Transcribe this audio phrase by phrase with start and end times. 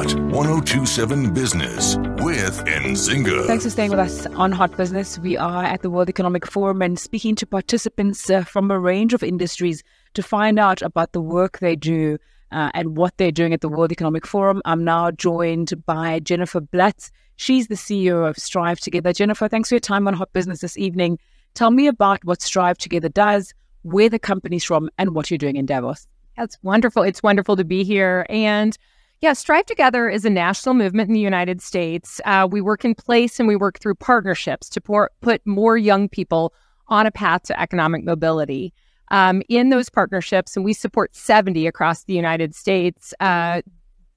[0.00, 3.46] Hot 1027 Business with Nzinga.
[3.46, 5.18] Thanks for staying with us on Hot Business.
[5.18, 9.12] We are at the World Economic Forum and speaking to participants uh, from a range
[9.12, 9.82] of industries
[10.14, 12.16] to find out about the work they do
[12.50, 14.62] uh, and what they're doing at the World Economic Forum.
[14.64, 17.10] I'm now joined by Jennifer Blatz.
[17.36, 19.12] She's the CEO of Strive Together.
[19.12, 21.18] Jennifer, thanks for your time on Hot Business this evening.
[21.52, 25.56] Tell me about what Strive Together does, where the company's from, and what you're doing
[25.56, 26.06] in Davos.
[26.38, 27.02] That's wonderful.
[27.02, 28.24] It's wonderful to be here.
[28.30, 28.78] And
[29.20, 32.22] yeah, Strive Together is a national movement in the United States.
[32.24, 36.08] Uh, we work in place and we work through partnerships to pour, put more young
[36.08, 36.54] people
[36.88, 38.72] on a path to economic mobility.
[39.10, 43.60] Um, in those partnerships, and we support 70 across the United States, uh,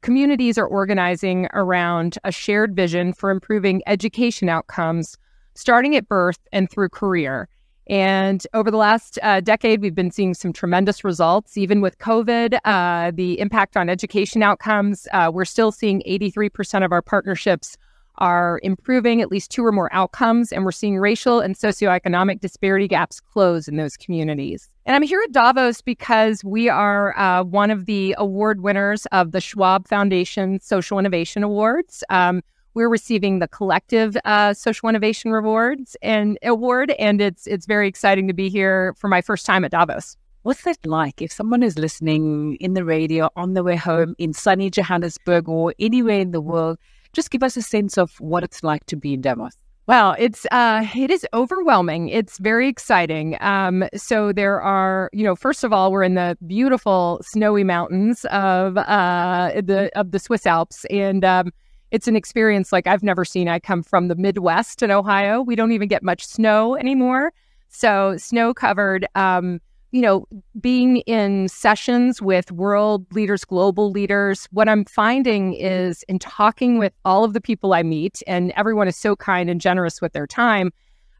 [0.01, 5.17] communities are organizing around a shared vision for improving education outcomes
[5.55, 7.49] starting at birth and through career.
[7.87, 11.57] And over the last uh, decade, we've been seeing some tremendous results.
[11.57, 16.91] Even with COVID, uh, the impact on education outcomes, uh, we're still seeing 83% of
[16.91, 17.77] our partnerships
[18.17, 22.87] are improving at least two or more outcomes, and we're seeing racial and socioeconomic disparity
[22.87, 24.69] gaps close in those communities.
[24.85, 29.31] And I'm here at Davos because we are uh, one of the award winners of
[29.31, 32.03] the Schwab Foundation Social Innovation Awards.
[32.09, 32.43] Um,
[32.73, 38.27] we're receiving the collective uh, social innovation rewards and award, and it's it's very exciting
[38.27, 40.17] to be here for my first time at Davos.
[40.43, 44.33] What's that like if someone is listening in the radio on their way home in
[44.33, 46.77] sunny Johannesburg or anywhere in the world?
[47.13, 49.55] Just give us a sense of what it's like to be in Davos.
[49.85, 52.07] Well, it's uh, it is overwhelming.
[52.07, 53.37] It's very exciting.
[53.41, 58.25] Um, so there are, you know, first of all, we're in the beautiful snowy mountains
[58.25, 61.51] of uh, the of the Swiss Alps, and um,
[61.93, 63.47] it's an experience like I've never seen.
[63.47, 65.43] I come from the Midwest in Ohio.
[65.43, 67.31] We don't even get much snow anymore.
[67.69, 70.25] So, snow covered, um, you know,
[70.59, 76.93] being in sessions with world leaders, global leaders, what I'm finding is in talking with
[77.05, 80.25] all of the people I meet, and everyone is so kind and generous with their
[80.25, 80.73] time,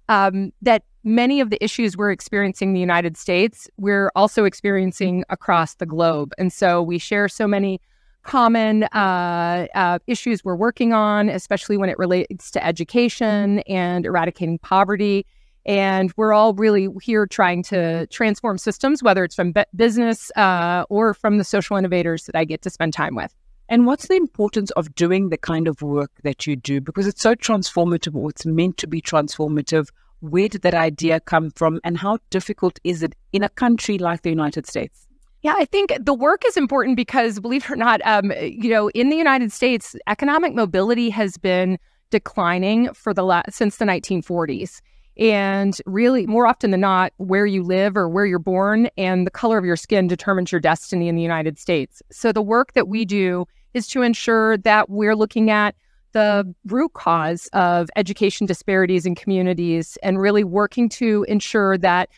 [0.10, 5.24] um, that many of the issues we're experiencing in the United States, we're also experiencing
[5.30, 6.34] across the globe.
[6.40, 7.80] And so we share so many
[8.24, 14.58] common uh, uh, issues we're working on, especially when it relates to education and eradicating
[14.60, 15.26] poverty.
[15.66, 21.14] And we're all really here trying to transform systems, whether it's from business uh, or
[21.14, 23.34] from the social innovators that I get to spend time with.
[23.70, 26.82] And what's the importance of doing the kind of work that you do?
[26.82, 29.88] Because it's so transformative, or it's meant to be transformative.
[30.20, 34.22] Where did that idea come from, and how difficult is it in a country like
[34.22, 35.08] the United States?
[35.44, 38.90] Yeah, I think the work is important because, believe it or not, um, you know,
[38.92, 41.78] in the United States, economic mobility has been
[42.10, 44.80] declining for the la- since the 1940s.
[45.18, 49.32] And really, more often than not, where you live or where you're born and the
[49.32, 52.02] color of your skin determines your destiny in the United States.
[52.10, 55.76] So, the work that we do is to ensure that we're looking at
[56.14, 62.10] the root cause of education disparities in communities and really working to ensure that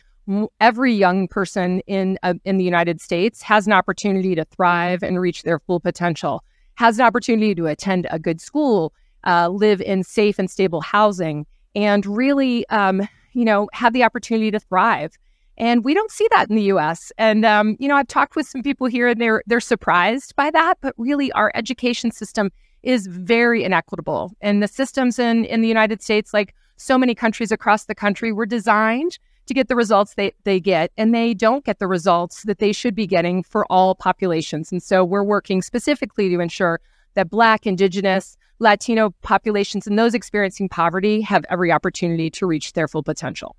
[0.60, 5.20] every young person in uh, in the United States has an opportunity to thrive and
[5.20, 6.42] reach their full potential,
[6.74, 8.92] has an opportunity to attend a good school,
[9.24, 14.50] uh, live in safe and stable housing, and really, um, you know, have the opportunity
[14.50, 15.16] to thrive.
[15.58, 17.12] And we don't see that in the U.S.
[17.18, 20.50] And um, you know, I've talked with some people here, and they're they're surprised by
[20.50, 20.78] that.
[20.80, 22.50] But really, our education system
[22.82, 27.52] is very inequitable, and the systems in in the United States, like so many countries
[27.52, 31.64] across the country, were designed to get the results they, they get, and they don't
[31.64, 34.72] get the results that they should be getting for all populations.
[34.72, 36.80] And so we're working specifically to ensure
[37.14, 42.88] that Black, Indigenous, Latino populations and those experiencing poverty have every opportunity to reach their
[42.88, 43.54] full potential.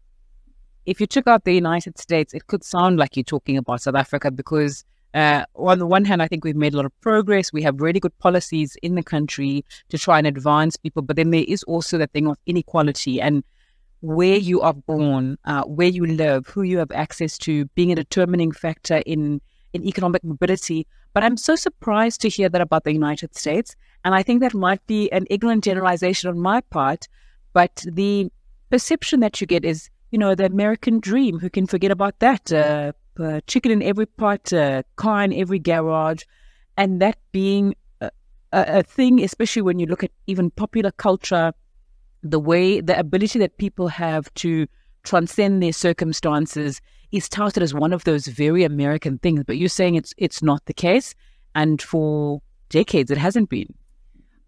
[0.86, 3.96] If you took out the United States, it could sound like you're talking about South
[3.96, 7.52] Africa because uh, on the one hand, I think we've made a lot of progress.
[7.52, 11.32] We have really good policies in the country to try and advance people, but then
[11.32, 13.22] there is also that thing of inequality.
[13.22, 13.44] And
[14.02, 17.96] where you are born, uh, where you live, who you have access to, being a
[17.96, 19.42] determining factor in,
[19.74, 20.86] in economic mobility.
[21.14, 23.76] But I'm so surprised to hear that about the United States.
[24.06, 27.08] And I think that might be an ignorant generalization on my part.
[27.54, 28.32] But the
[28.70, 31.40] perception that you get is, you know, the American dream.
[31.40, 32.52] Who can forget about that?
[32.52, 36.24] Uh, uh, chicken in every pot, uh, car in every garage.
[36.78, 38.12] And that being a,
[38.54, 41.52] a, a thing, especially when you look at even popular culture
[42.32, 44.68] the way, the ability that people have to
[45.04, 46.82] transcend their circumstances
[47.12, 49.44] is touted as one of those very American things.
[49.46, 51.16] But you're saying it's it's not the case,
[51.56, 53.74] and for decades it hasn't been.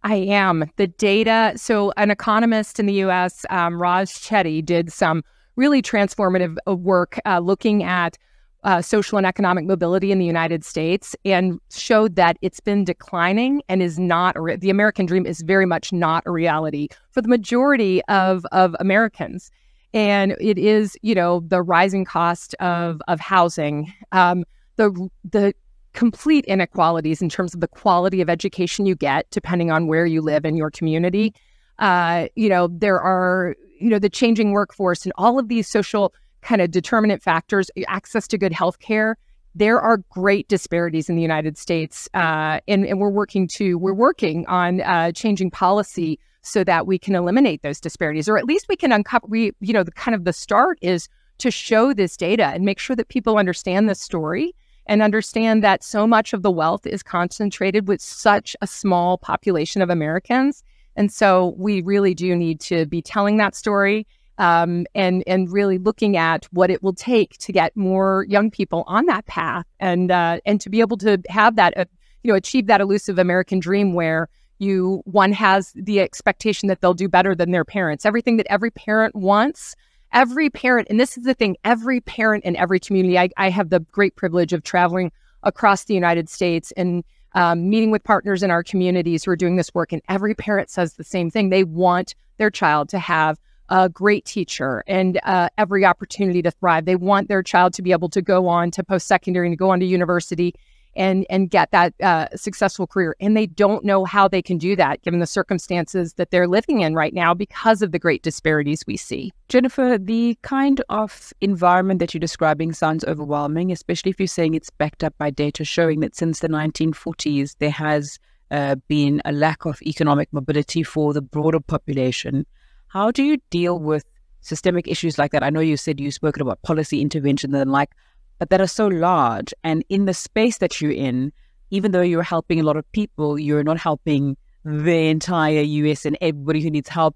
[0.04, 1.54] I am the data.
[1.56, 5.24] So, an economist in the U.S., um, Raj Chetty, did some
[5.56, 8.18] really transformative uh, work uh, looking at
[8.64, 13.62] uh, social and economic mobility in the United States and showed that it's been declining
[13.70, 17.30] and is not re- the American dream is very much not a reality for the
[17.30, 19.52] majority of of Americans.
[19.94, 24.44] And it is, you know, the rising cost of of housing, um,
[24.76, 25.54] the the
[25.94, 30.22] complete inequalities in terms of the quality of education you get, depending on where you
[30.22, 31.34] live in your community.
[31.80, 36.14] Uh, you know, there are, you know, the changing workforce and all of these social
[36.42, 39.18] kind of determinant factors, access to good health care.
[39.56, 43.94] There are great disparities in the United States, uh, and, and, we're working to we're
[43.94, 48.68] working on uh, changing policy so that we can eliminate those disparities, or at least
[48.70, 49.26] we can uncover.
[49.28, 51.10] We, you know, the kind of the start is
[51.40, 54.54] to show this data and make sure that people understand the story
[54.86, 59.82] and understand that so much of the wealth is concentrated with such a small population
[59.82, 60.64] of Americans.
[60.96, 64.06] And so we really do need to be telling that story
[64.40, 68.84] um, and and really looking at what it will take to get more young people
[68.88, 71.86] on that path and uh, and to be able to have that uh,
[72.24, 76.94] you know achieve that elusive American dream where you one has the expectation that they'll
[76.94, 78.06] do better than their parents.
[78.06, 79.76] Everything that every parent wants
[80.12, 83.70] every parent and this is the thing every parent in every community I, I have
[83.70, 85.12] the great privilege of traveling
[85.44, 87.04] across the United States and
[87.36, 90.70] um, meeting with partners in our communities who are doing this work and every parent
[90.70, 91.50] says the same thing.
[91.50, 93.38] They want their child to have
[93.70, 96.86] a great teacher and uh, every opportunity to thrive.
[96.86, 99.70] They want their child to be able to go on to post secondary and go
[99.70, 100.54] on to university
[100.96, 103.16] and and get that uh, successful career.
[103.20, 106.82] And they don't know how they can do that given the circumstances that they're living
[106.82, 109.32] in right now because of the great disparities we see.
[109.48, 114.72] Jennifer, the kind of environment that you're describing sounds overwhelming, especially if you're saying it's
[114.72, 118.20] backed up by data showing that since the 1940s there has
[118.52, 122.46] uh, been a lack of economic mobility for the broader population.
[122.90, 124.04] How do you deal with
[124.42, 125.44] systemic issues like that?
[125.44, 127.92] I know you said you've spoken about policy intervention and like,
[128.40, 129.54] but that are so large.
[129.64, 131.32] And in the space that you're in,
[131.70, 136.18] even though you're helping a lot of people, you're not helping the entire US and
[136.20, 137.16] everybody who needs help.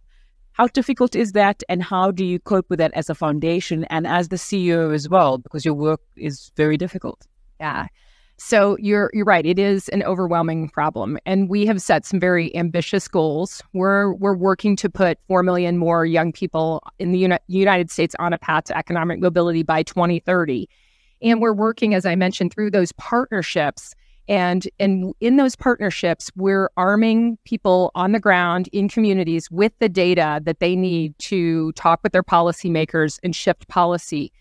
[0.52, 1.64] How difficult is that?
[1.68, 5.10] And how do you cope with that as a foundation and as the CEO as
[5.10, 5.40] well?
[5.40, 7.26] Because your work is very difficult.
[7.60, 7.88] Yeah.
[8.38, 9.45] So you're you're right.
[9.45, 13.62] It is an overwhelming problem, and we have set some very ambitious goals.
[13.74, 18.15] We're we're working to put four million more young people in the Uni- United States
[18.19, 20.68] on a path to economic mobility by 2030,
[21.21, 23.94] and we're working, as I mentioned, through those partnerships.
[24.27, 29.89] And and in those partnerships, we're arming people on the ground in communities with the
[29.89, 34.31] data that they need to talk with their policymakers and shift policy.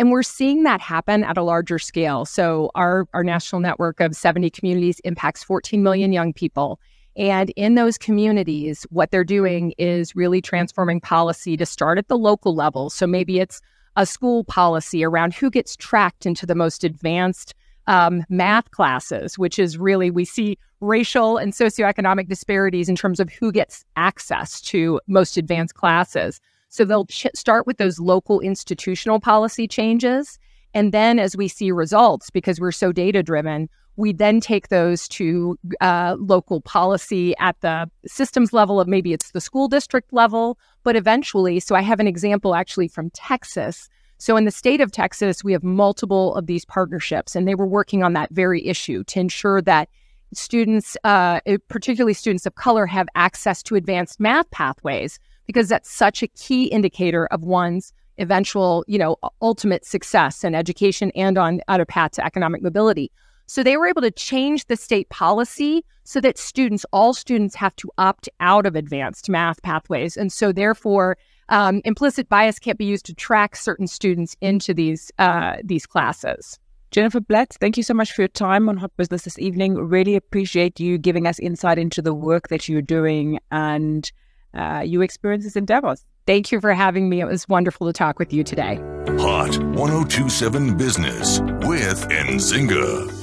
[0.00, 2.24] And we're seeing that happen at a larger scale.
[2.24, 6.80] So our, our national network of 70 communities impacts 14 million young people.
[7.16, 12.16] And in those communities, what they're doing is really transforming policy to start at the
[12.16, 12.88] local level.
[12.88, 13.60] So maybe it's
[13.96, 17.54] a school policy around who gets tracked into the most advanced
[17.86, 23.30] um, math classes, which is really, we see racial and socioeconomic disparities in terms of
[23.30, 26.40] who gets access to most advanced classes.
[26.70, 30.38] So they'll ch- start with those local institutional policy changes.
[30.72, 35.08] And then as we see results, because we're so data driven, we then take those
[35.08, 40.58] to uh, local policy at the systems level of maybe it's the school district level,
[40.84, 43.88] but eventually, so I have an example actually from Texas.
[44.18, 47.66] So in the state of Texas, we have multiple of these partnerships, and they were
[47.66, 49.88] working on that very issue to ensure that
[50.32, 55.18] students, uh, particularly students of color, have access to advanced math pathways
[55.50, 61.10] because that's such a key indicator of one's eventual, you know, ultimate success in education
[61.16, 63.10] and on, on a path to economic mobility.
[63.46, 67.74] So they were able to change the state policy so that students, all students, have
[67.76, 70.16] to opt out of advanced math pathways.
[70.16, 75.10] And so therefore, um, implicit bias can't be used to track certain students into these
[75.18, 76.60] uh, these classes.
[76.92, 79.74] Jennifer Blatz, thank you so much for your time on Hot Business this evening.
[79.74, 84.12] Really appreciate you giving us insight into the work that you're doing and
[84.54, 86.04] uh, your experiences in Davos.
[86.26, 87.20] Thank you for having me.
[87.20, 88.76] It was wonderful to talk with you today.
[89.18, 93.19] Hot 1027 Business with Nzinga.